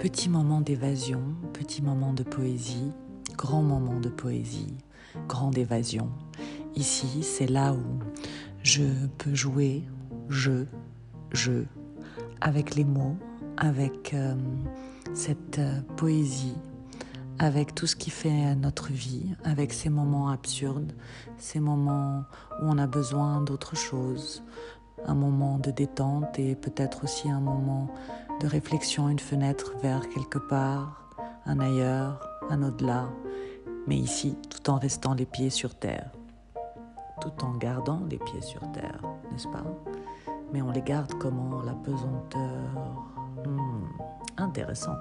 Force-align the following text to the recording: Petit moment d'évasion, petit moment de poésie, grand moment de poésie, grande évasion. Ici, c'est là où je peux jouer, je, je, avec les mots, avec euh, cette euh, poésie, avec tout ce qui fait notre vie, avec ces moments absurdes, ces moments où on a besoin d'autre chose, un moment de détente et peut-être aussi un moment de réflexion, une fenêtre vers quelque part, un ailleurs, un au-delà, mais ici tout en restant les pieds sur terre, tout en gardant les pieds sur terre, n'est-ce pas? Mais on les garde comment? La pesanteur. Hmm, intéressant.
Petit 0.00 0.30
moment 0.30 0.62
d'évasion, 0.62 1.20
petit 1.52 1.82
moment 1.82 2.14
de 2.14 2.22
poésie, 2.22 2.90
grand 3.36 3.60
moment 3.60 4.00
de 4.00 4.08
poésie, 4.08 4.78
grande 5.28 5.58
évasion. 5.58 6.08
Ici, 6.74 7.22
c'est 7.22 7.46
là 7.46 7.74
où 7.74 7.98
je 8.62 8.84
peux 9.18 9.34
jouer, 9.34 9.82
je, 10.30 10.64
je, 11.32 11.64
avec 12.40 12.76
les 12.76 12.86
mots, 12.86 13.18
avec 13.58 14.14
euh, 14.14 14.34
cette 15.12 15.58
euh, 15.58 15.82
poésie, 15.98 16.56
avec 17.38 17.74
tout 17.74 17.86
ce 17.86 17.94
qui 17.94 18.08
fait 18.08 18.54
notre 18.54 18.90
vie, 18.90 19.26
avec 19.44 19.70
ces 19.70 19.90
moments 19.90 20.30
absurdes, 20.30 20.94
ces 21.36 21.60
moments 21.60 22.24
où 22.62 22.64
on 22.64 22.78
a 22.78 22.86
besoin 22.86 23.42
d'autre 23.42 23.76
chose, 23.76 24.42
un 25.06 25.14
moment 25.14 25.58
de 25.58 25.70
détente 25.70 26.38
et 26.38 26.54
peut-être 26.54 27.04
aussi 27.04 27.30
un 27.30 27.40
moment 27.40 27.88
de 28.40 28.46
réflexion, 28.46 29.08
une 29.08 29.18
fenêtre 29.18 29.74
vers 29.82 30.08
quelque 30.08 30.38
part, 30.38 31.10
un 31.46 31.60
ailleurs, 31.60 32.20
un 32.48 32.62
au-delà, 32.62 33.08
mais 33.86 33.96
ici 33.96 34.36
tout 34.48 34.70
en 34.70 34.78
restant 34.78 35.14
les 35.14 35.26
pieds 35.26 35.50
sur 35.50 35.74
terre, 35.74 36.10
tout 37.20 37.44
en 37.44 37.56
gardant 37.56 38.00
les 38.08 38.18
pieds 38.18 38.40
sur 38.40 38.60
terre, 38.72 39.00
n'est-ce 39.30 39.48
pas? 39.48 39.64
Mais 40.52 40.62
on 40.62 40.70
les 40.70 40.82
garde 40.82 41.14
comment? 41.14 41.62
La 41.62 41.74
pesanteur. 41.74 43.04
Hmm, 43.46 43.86
intéressant. 44.36 44.96